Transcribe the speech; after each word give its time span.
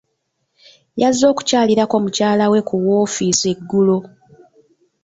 Yazze 1.01 1.23
okukyalirako 1.31 1.95
mukyala 2.03 2.45
we 2.51 2.59
ku 2.67 2.75
woofiisi 2.83 3.45
eggulo. 3.53 3.97